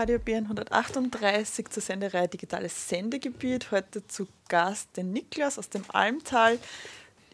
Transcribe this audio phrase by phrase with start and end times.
[0.00, 3.70] Radio B138 zur Sendereihe Digitales Sendegebiet.
[3.70, 6.58] Heute zu Gast den Niklas aus dem Almtal,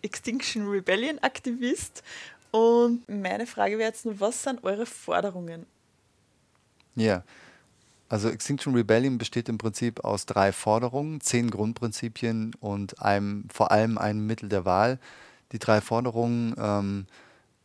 [0.02, 2.02] Extinction Rebellion Aktivist.
[2.50, 5.64] Und meine Frage wäre jetzt nur, was sind eure Forderungen?
[6.96, 7.22] Ja,
[8.08, 13.96] also Extinction Rebellion besteht im Prinzip aus drei Forderungen, zehn Grundprinzipien und einem, vor allem
[13.96, 14.98] einem Mittel der Wahl.
[15.52, 17.06] Die drei Forderungen ähm,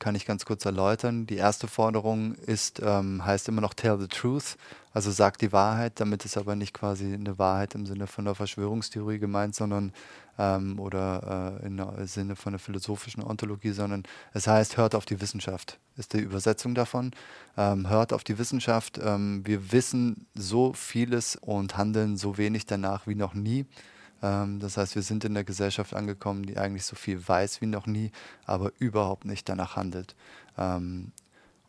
[0.02, 1.28] kann ich ganz kurz erläutern.
[1.28, 4.58] Die erste Forderung ist, ähm, heißt immer noch Tell the Truth,
[4.94, 6.00] also sagt die Wahrheit.
[6.00, 9.94] Damit ist aber nicht quasi eine Wahrheit im Sinne von einer Verschwörungstheorie gemeint, sondern
[10.40, 15.22] ähm, oder äh, im Sinne von einer philosophischen Ontologie, sondern es heißt, hört auf die
[15.22, 17.12] Wissenschaft, ist die Übersetzung davon.
[17.55, 18.99] Ähm, hört auf die Wissenschaft.
[19.02, 23.68] Ähm, wir wissen so vieles und handeln so wenig danach wie noch nie.
[24.21, 27.65] Ähm, das heißt, wir sind in der Gesellschaft angekommen, die eigentlich so viel weiß wie
[27.65, 28.12] noch nie,
[28.46, 30.15] aber überhaupt nicht danach handelt.
[30.57, 31.12] Ähm,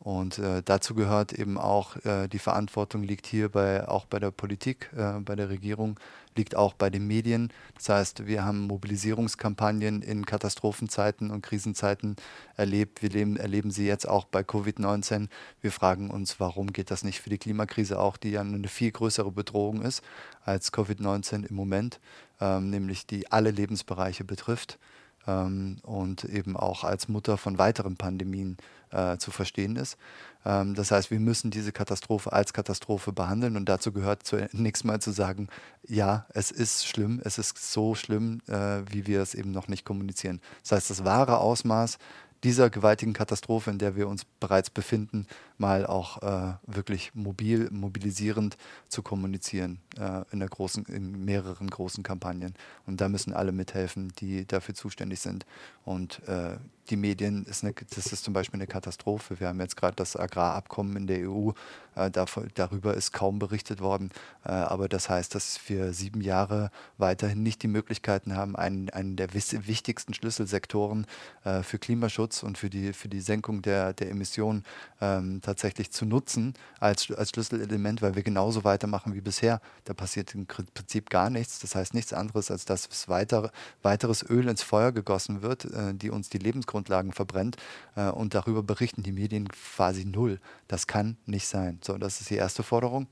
[0.02, 4.32] und äh, dazu gehört eben auch, äh, die Verantwortung liegt hier bei, auch bei der
[4.32, 6.00] Politik, äh, bei der Regierung,
[6.34, 7.52] liegt auch bei den Medien.
[7.76, 12.16] Das heißt, wir haben Mobilisierungskampagnen in Katastrophenzeiten und Krisenzeiten
[12.56, 13.00] erlebt.
[13.00, 15.28] Wir leben, erleben sie jetzt auch bei Covid-19.
[15.60, 18.90] Wir fragen uns, warum geht das nicht für die Klimakrise auch, die ja eine viel
[18.90, 20.02] größere Bedrohung ist
[20.44, 22.00] als Covid-19 im Moment,
[22.40, 24.80] ähm, nämlich die alle Lebensbereiche betrifft
[25.26, 28.56] ähm, und eben auch als Mutter von weiteren Pandemien
[28.90, 29.96] äh, zu verstehen ist.
[30.44, 35.00] Ähm, das heißt, wir müssen diese Katastrophe als Katastrophe behandeln und dazu gehört zunächst mal
[35.00, 35.48] zu sagen,
[35.86, 39.84] ja, es ist schlimm, es ist so schlimm, äh, wie wir es eben noch nicht
[39.84, 40.40] kommunizieren.
[40.62, 41.98] Das heißt, das wahre Ausmaß
[42.44, 45.26] dieser gewaltigen Katastrophe, in der wir uns bereits befinden,
[45.58, 48.56] mal auch äh, wirklich mobil, mobilisierend
[48.88, 52.54] zu kommunizieren äh, in, der großen, in mehreren großen Kampagnen.
[52.86, 55.46] Und da müssen alle mithelfen, die dafür zuständig sind.
[55.84, 56.56] Und äh,
[56.90, 59.38] die Medien, ist eine, das ist zum Beispiel eine Katastrophe.
[59.38, 61.52] Wir haben jetzt gerade das Agrarabkommen in der EU,
[61.94, 64.10] äh, dafür, darüber ist kaum berichtet worden.
[64.44, 69.14] Äh, aber das heißt, dass wir sieben Jahre weiterhin nicht die Möglichkeiten haben, einen, einen
[69.14, 71.06] der wichtigsten Schlüsselsektoren
[71.44, 74.64] äh, für Klimaschutz und für die, für die Senkung der, der Emissionen
[75.00, 79.60] ähm, tatsächlich zu nutzen als, als Schlüsselelement, weil wir genauso weitermachen wie bisher.
[79.84, 81.58] Da passiert im Prinzip gar nichts.
[81.58, 83.50] Das heißt nichts anderes, als dass weitere,
[83.82, 87.56] weiteres Öl ins Feuer gegossen wird, äh, die uns die Lebensgrundlagen verbrennt.
[87.96, 90.40] Äh, und darüber berichten die Medien quasi null.
[90.68, 91.78] Das kann nicht sein.
[91.82, 93.08] So, das ist die erste Forderung.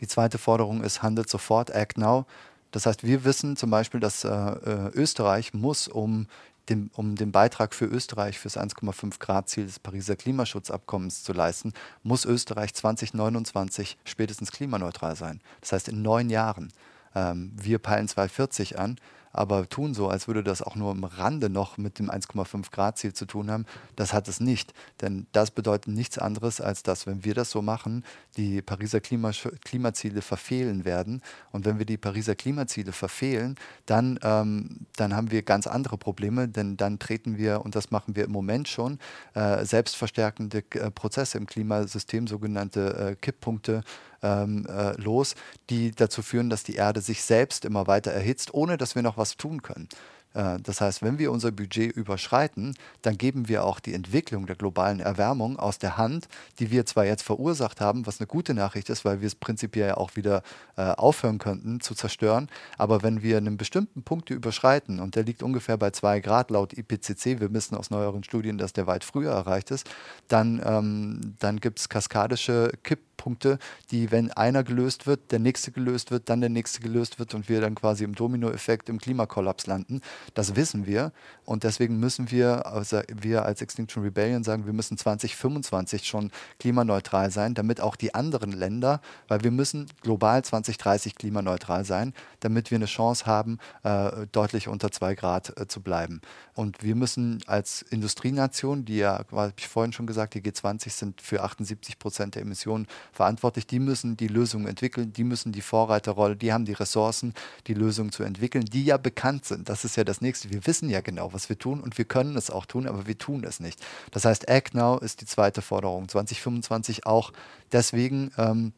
[0.00, 2.26] Die zweite Forderung ist, handelt sofort, act now.
[2.70, 6.26] Das heißt, wir wissen zum Beispiel, dass äh, äh Österreich muss, um
[6.68, 11.72] dem, um den Beitrag für Österreich fürs 1,5 Grad Ziel des Pariser Klimaschutzabkommens zu leisten,
[12.02, 15.40] muss Österreich 2029 spätestens klimaneutral sein.
[15.60, 16.72] Das heißt in neun Jahren.
[17.14, 18.96] Ähm, wir peilen 2040 an
[19.32, 22.98] aber tun so, als würde das auch nur im Rande noch mit dem 1,5 Grad
[22.98, 23.66] Ziel zu tun haben.
[23.96, 24.72] Das hat es nicht.
[25.00, 28.04] Denn das bedeutet nichts anderes, als dass, wenn wir das so machen,
[28.36, 31.22] die Pariser Klimasch Klimaziele verfehlen werden.
[31.52, 33.56] Und wenn wir die Pariser Klimaziele verfehlen,
[33.86, 38.16] dann, ähm, dann haben wir ganz andere Probleme, denn dann treten wir, und das machen
[38.16, 38.98] wir im Moment schon,
[39.34, 43.82] äh, selbstverstärkende äh, Prozesse im Klimasystem, sogenannte äh, Kipppunkte,
[44.22, 45.34] ähm, äh, los,
[45.70, 49.16] die dazu führen, dass die Erde sich selbst immer weiter erhitzt, ohne dass wir noch
[49.16, 49.88] was tun können.
[50.34, 54.56] Äh, das heißt, wenn wir unser Budget überschreiten, dann geben wir auch die Entwicklung der
[54.56, 58.90] globalen Erwärmung aus der Hand, die wir zwar jetzt verursacht haben, was eine gute Nachricht
[58.90, 60.42] ist, weil wir es prinzipiell auch wieder
[60.76, 65.42] äh, aufhören könnten zu zerstören, aber wenn wir einen bestimmten Punkt überschreiten, und der liegt
[65.42, 69.32] ungefähr bei 2 Grad laut IPCC, wir wissen aus neueren Studien, dass der weit früher
[69.32, 69.88] erreicht ist,
[70.28, 73.58] dann, ähm, dann gibt es kaskadische Kipp Punkte,
[73.90, 77.50] die, wenn einer gelöst wird, der nächste gelöst wird, dann der nächste gelöst wird und
[77.50, 80.00] wir dann quasi im Dominoeffekt im Klimakollaps landen.
[80.32, 81.12] Das wissen wir
[81.44, 87.30] und deswegen müssen wir, also wir als Extinction Rebellion sagen, wir müssen 2025 schon klimaneutral
[87.30, 92.76] sein, damit auch die anderen Länder, weil wir müssen global 2030 klimaneutral sein, damit wir
[92.76, 96.20] eine Chance haben, äh, deutlich unter zwei Grad äh, zu bleiben.
[96.54, 101.20] Und wir müssen als Industrienation, die ja, habe ich vorhin schon gesagt, die G20 sind
[101.20, 103.66] für 78 Prozent der Emissionen verantwortlich.
[103.66, 107.34] Die müssen die Lösungen entwickeln, die müssen die Vorreiterrolle, die haben die Ressourcen,
[107.66, 109.68] die Lösungen zu entwickeln, die ja bekannt sind.
[109.68, 110.50] Das ist ja das Nächste.
[110.50, 113.18] Wir wissen ja genau, was wir tun und wir können es auch tun, aber wir
[113.18, 113.84] tun es nicht.
[114.10, 116.08] Das heißt, Act Now ist die zweite Forderung.
[116.08, 117.32] 2025 auch
[117.72, 118.32] deswegen.
[118.38, 118.72] Ähm,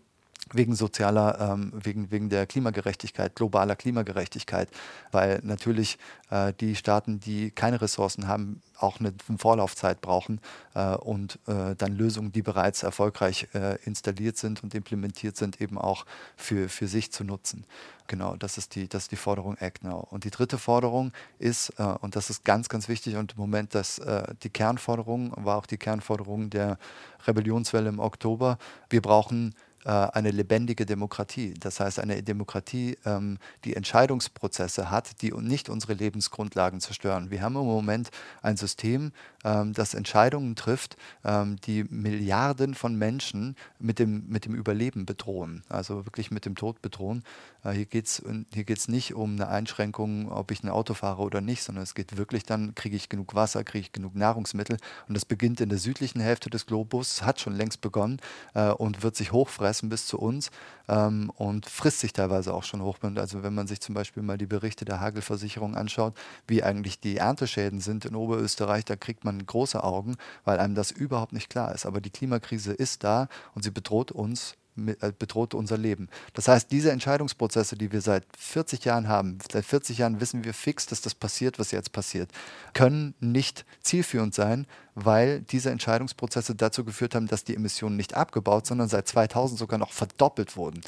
[0.52, 4.68] wegen sozialer, ähm, wegen, wegen der Klimagerechtigkeit, globaler Klimagerechtigkeit,
[5.12, 5.98] weil natürlich
[6.30, 10.40] äh, die Staaten, die keine Ressourcen haben, auch eine Vorlaufzeit brauchen
[10.74, 15.78] äh, und äh, dann Lösungen, die bereits erfolgreich äh, installiert sind und implementiert sind, eben
[15.78, 16.06] auch
[16.36, 17.64] für, für sich zu nutzen.
[18.06, 19.84] Genau, das ist die, das ist die Forderung Act.
[19.84, 23.74] Und die dritte Forderung ist, äh, und das ist ganz, ganz wichtig und im Moment
[23.74, 26.78] das, äh, die Kernforderung, war auch die Kernforderung der
[27.26, 28.58] Rebellionswelle im Oktober,
[28.88, 31.54] wir brauchen eine lebendige Demokratie.
[31.58, 37.30] Das heißt, eine Demokratie, ähm, die Entscheidungsprozesse hat, die nicht unsere Lebensgrundlagen zerstören.
[37.30, 38.10] Wir haben im Moment
[38.42, 39.12] ein System,
[39.42, 45.62] ähm, das Entscheidungen trifft, ähm, die Milliarden von Menschen mit dem, mit dem Überleben bedrohen,
[45.70, 47.24] also wirklich mit dem Tod bedrohen.
[47.64, 48.22] Äh, hier geht es
[48.52, 51.94] hier geht's nicht um eine Einschränkung, ob ich ein Auto fahre oder nicht, sondern es
[51.94, 54.76] geht wirklich dann, kriege ich genug Wasser, kriege ich genug Nahrungsmittel.
[55.08, 58.20] Und das beginnt in der südlichen Hälfte des Globus, hat schon längst begonnen
[58.54, 60.50] äh, und wird sich hochfressen bis zu uns
[60.88, 62.98] ähm, und frisst sich teilweise auch schon hoch.
[63.16, 66.14] Also wenn man sich zum Beispiel mal die Berichte der Hagelversicherung anschaut,
[66.46, 70.90] wie eigentlich die Ernteschäden sind in Oberösterreich, da kriegt man große Augen, weil einem das
[70.90, 71.86] überhaupt nicht klar ist.
[71.86, 74.54] Aber die Klimakrise ist da und sie bedroht uns
[74.88, 76.08] äh, bedroht unser Leben.
[76.34, 80.54] Das heißt, diese Entscheidungsprozesse, die wir seit 40 Jahren haben, seit 40 Jahren wissen wir
[80.54, 82.30] fix, dass das passiert, was jetzt passiert,
[82.74, 88.66] können nicht zielführend sein, weil diese Entscheidungsprozesse dazu geführt haben, dass die Emissionen nicht abgebaut,
[88.66, 90.80] sondern seit 2000 sogar noch verdoppelt wurden.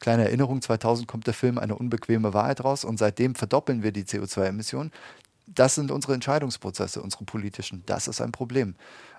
[0.00, 4.04] Kleine Erinnerung, 2000 kommt der Film Eine unbequeme Wahrheit raus und seitdem verdoppeln wir die
[4.04, 4.92] CO2-Emissionen.
[5.46, 7.82] Das sind unsere Entscheidungsprozesse, unsere politischen.
[7.86, 8.74] Das ist ein Problem.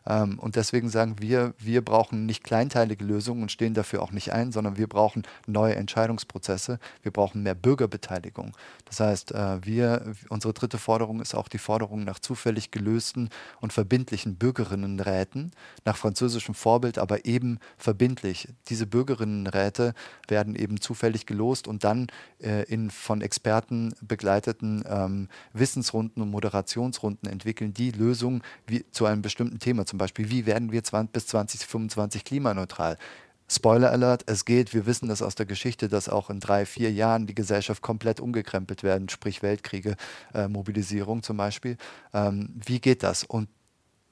[0.05, 4.33] Ähm, und deswegen sagen wir, wir brauchen nicht kleinteilige Lösungen und stehen dafür auch nicht
[4.33, 6.79] ein, sondern wir brauchen neue Entscheidungsprozesse.
[7.01, 8.55] Wir brauchen mehr Bürgerbeteiligung.
[8.85, 13.29] Das heißt, äh, wir, unsere dritte Forderung ist auch die Forderung nach zufällig gelösten
[13.61, 15.51] und verbindlichen Bürgerinnenräten,
[15.85, 18.47] nach französischem Vorbild, aber eben verbindlich.
[18.69, 19.93] Diese Bürgerinnenräte
[20.27, 22.07] werden eben zufällig gelost und dann
[22.41, 28.41] äh, in von Experten begleiteten ähm, Wissensrunden und Moderationsrunden entwickeln, die Lösungen
[28.91, 32.97] zu einem bestimmten Thema zum Beispiel, wie werden wir 20, bis 2025 klimaneutral?
[33.51, 36.91] Spoiler Alert, es geht, wir wissen das aus der Geschichte, dass auch in drei, vier
[36.91, 39.95] Jahren die Gesellschaft komplett umgekrempelt werden, sprich Weltkriege,
[40.35, 41.77] äh, Mobilisierung zum Beispiel.
[42.13, 43.23] Ähm, wie geht das?
[43.23, 43.49] Und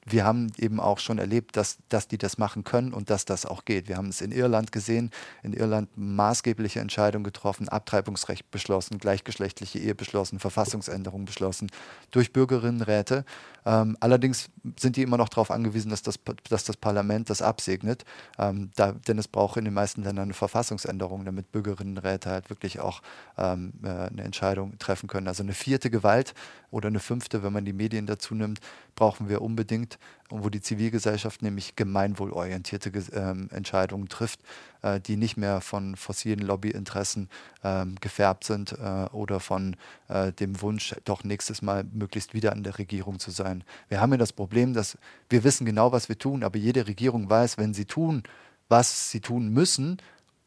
[0.09, 3.45] wir haben eben auch schon erlebt, dass, dass die das machen können und dass das
[3.45, 3.89] auch geht.
[3.89, 5.12] Wir haben es in Irland gesehen,
[5.44, 11.69] in Irland maßgebliche Entscheidungen getroffen, Abtreibungsrecht beschlossen, gleichgeschlechtliche Ehe beschlossen, Verfassungsänderung beschlossen
[12.12, 13.25] durch Bürgerinnenräte.
[13.65, 14.50] Ähm, allerdings
[14.80, 16.18] sind die immer noch darauf angewiesen, dass das,
[16.50, 18.06] dass das Parlament das absegnet,
[18.38, 22.80] ähm, da, denn es braucht in den meisten Ländern eine Verfassungsänderung, damit Bürgerinnenräte halt wirklich
[22.80, 23.01] auch
[23.38, 25.27] ähm, äh, eine Entscheidung treffen können.
[25.27, 26.33] Also eine vierte Gewalt
[26.71, 28.62] oder eine fünfte, wenn man die Medien dazu nimmt,
[28.95, 29.96] brauchen wir unbedingt,
[30.29, 34.41] wo die Zivilgesellschaft nämlich gemeinwohlorientierte ähm, Entscheidungen trifft,
[34.81, 37.29] äh, die nicht mehr von fossilen Lobbyinteressen
[37.63, 39.75] ähm, gefärbt sind äh, oder von
[40.09, 43.63] äh, dem Wunsch, doch nächstes Mal möglichst wieder an der Regierung zu sein.
[43.88, 44.97] Wir haben ja das Problem, dass
[45.29, 48.23] wir wissen genau, was wir tun, aber jede Regierung weiß, wenn sie tun,
[48.69, 49.97] was sie tun müssen,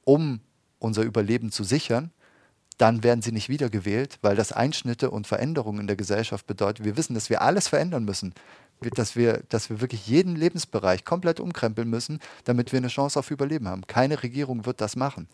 [0.05, 0.41] um
[0.79, 2.11] unser Überleben zu sichern,
[2.81, 6.85] dann werden sie nicht wiedergewählt, weil das Einschnitte und Veränderungen in der Gesellschaft bedeutet.
[6.85, 8.32] Wir wissen, dass wir alles verändern müssen,
[8.81, 13.31] dass wir, dass wir wirklich jeden Lebensbereich komplett umkrempeln müssen, damit wir eine Chance auf
[13.31, 13.87] Überleben haben.
[13.87, 15.29] Keine Regierung wird das machen.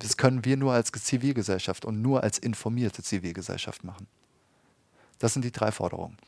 [0.00, 4.08] Das können wir nur als Zivilgesellschaft und nur als informierte Zivilgesellschaft machen.
[5.20, 6.18] Das sind die drei Forderungen.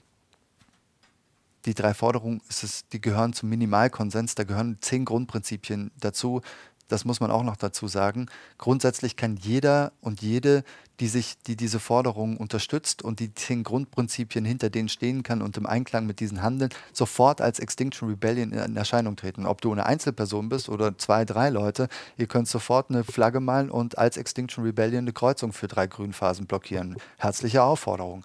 [1.65, 6.43] Die drei Forderungen, es, die gehören zum Minimalkonsens, da gehören zehn Grundprinzipien dazu,
[6.89, 8.27] das muss man auch noch dazu sagen,
[8.59, 10.65] grundsätzlich kann jeder und jede,
[11.01, 15.57] die sich, die diese Forderungen unterstützt und die zehn Grundprinzipien hinter denen stehen kann und
[15.57, 19.47] im Einklang mit diesen handeln, sofort als Extinction Rebellion in Erscheinung treten.
[19.47, 23.71] Ob du eine Einzelperson bist oder zwei, drei Leute, ihr könnt sofort eine Flagge malen
[23.71, 26.97] und als Extinction Rebellion eine Kreuzung für drei Grünphasen blockieren.
[27.17, 28.25] Herzliche Aufforderung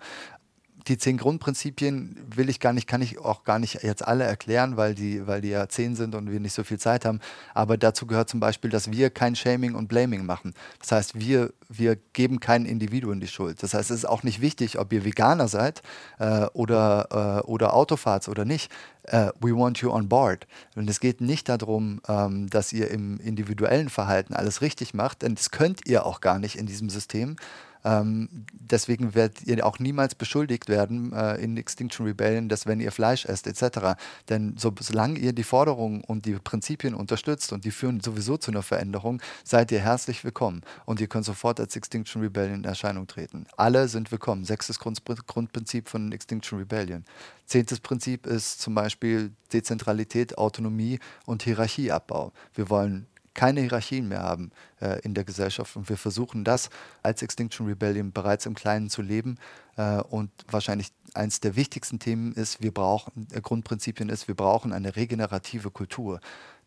[0.90, 4.76] die zehn Grundprinzipien will ich gar nicht, kann ich auch gar nicht jetzt alle erklären,
[4.76, 7.20] weil die, weil die ja zehn sind und wir nicht so viel Zeit haben.
[7.54, 10.54] Aber dazu gehört zum Beispiel, dass wir kein Shaming und Blaming machen.
[10.80, 13.62] Das heißt, wir, wir geben keinen Individuen die Schuld.
[13.62, 15.84] Das heißt, es ist auch nicht wichtig, ob ihr Veganer seid
[16.18, 18.72] äh, oder, äh, oder Autofahrt oder nicht.
[19.12, 20.46] Uh, we want you on board.
[20.76, 25.34] Und es geht nicht darum, ähm, dass ihr im individuellen Verhalten alles richtig macht, denn
[25.34, 27.36] das könnt ihr auch gar nicht in diesem System,
[27.84, 32.92] ähm, deswegen werdet ihr auch niemals beschuldigt werden äh, in Extinction Rebellion, dass wenn ihr
[32.92, 34.00] Fleisch esst etc.
[34.28, 38.52] Denn so, solange ihr die Forderungen und die Prinzipien unterstützt und die führen sowieso zu
[38.52, 43.08] einer Veränderung, seid ihr herzlich willkommen und ihr könnt sofort als Extinction Rebellion in Erscheinung
[43.08, 43.46] treten.
[43.56, 44.46] Alle sind willkommen.
[44.46, 47.06] Sechstes Grund Grundprinzip von Extinction Rebellion.
[47.46, 52.32] Zehntes Prinzip ist zum Beispiel Dezentralität, Autonomie und Hierarchieabbau.
[52.54, 55.76] Wir wollen keine Hierarchien mehr haben äh, in der Gesellschaft.
[55.76, 56.70] Und wir versuchen das
[57.04, 59.38] als Extinction Rebellion bereits im Kleinen zu leben
[59.78, 64.74] äh, und wahrscheinlich eines der wichtigsten Themen ist, wir brauchen, äh, Grundprinzipien ist, wir brauchen
[64.74, 66.20] eine regenerative Kultur.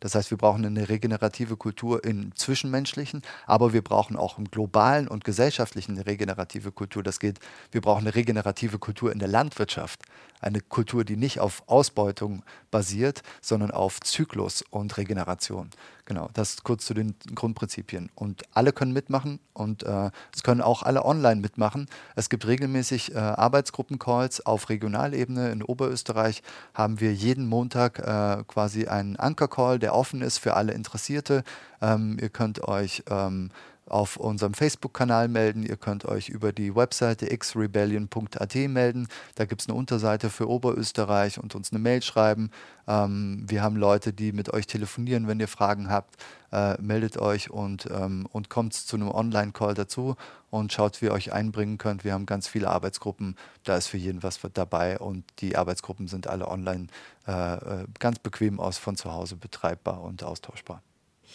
[0.02, 5.06] Das heißt, wir brauchen eine regenerative Kultur im Zwischenmenschlichen, aber wir brauchen auch im globalen
[5.06, 7.04] und gesellschaftlichen eine regenerative Kultur.
[7.04, 7.38] Das geht,
[7.70, 10.02] wir brauchen eine regenerative Kultur in der Landwirtschaft.
[10.40, 12.42] Eine Kultur, die nicht auf Ausbeutung
[12.72, 15.70] basiert, sondern auf Zyklus und Regeneration.
[16.04, 18.10] Genau, das kurz zu den Grundprinzipien.
[18.16, 21.86] Und alle können mitmachen und äh, es können auch alle online mitmachen.
[22.16, 25.50] Es gibt regelmäßig äh, Arbeitsgruppen-Calls auf Regionalebene.
[25.50, 26.42] In Oberösterreich
[26.74, 31.44] haben wir jeden Montag äh, quasi einen Anker-Call, der offen ist für alle Interessierte.
[31.80, 33.50] Ähm, ihr könnt euch ähm,
[33.86, 35.64] auf unserem Facebook-Kanal melden.
[35.64, 39.08] Ihr könnt euch über die Webseite xrebellion.at melden.
[39.34, 42.50] Da gibt es eine Unterseite für Oberösterreich und uns eine Mail schreiben.
[42.86, 46.16] Ähm, wir haben Leute, die mit euch telefonieren, wenn ihr Fragen habt.
[46.52, 50.16] Äh, meldet euch und, ähm, und kommt zu einem Online-Call dazu
[50.50, 52.04] und schaut, wie ihr euch einbringen könnt.
[52.04, 53.36] Wir haben ganz viele Arbeitsgruppen.
[53.64, 56.88] Da ist für jeden was dabei und die Arbeitsgruppen sind alle online
[57.26, 60.82] äh, äh ganz bequem aus von zu Hause betreibbar und austauschbar.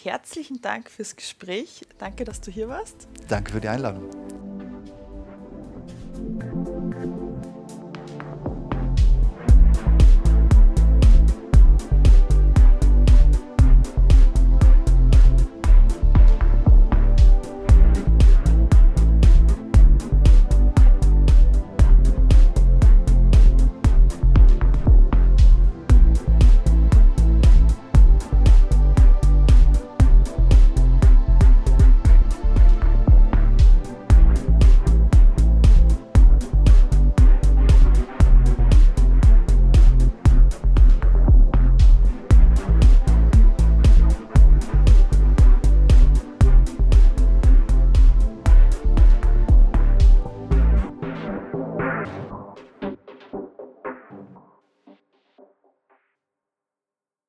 [0.02, 1.86] Herzlichen Dank fürs Gespräch.
[1.98, 3.08] Danke, dass du hier warst.
[3.28, 4.08] Danke für die Einladung.